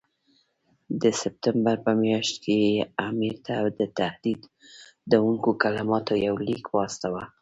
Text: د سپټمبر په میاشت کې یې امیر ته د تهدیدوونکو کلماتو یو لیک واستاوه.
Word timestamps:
د 1.01 1.03
سپټمبر 1.21 1.75
په 1.85 1.91
میاشت 2.03 2.35
کې 2.43 2.55
یې 2.65 2.75
امیر 3.07 3.33
ته 3.45 3.55
د 3.79 3.81
تهدیدوونکو 3.99 5.49
کلماتو 5.63 6.13
یو 6.27 6.35
لیک 6.47 6.63
واستاوه. 6.69 7.23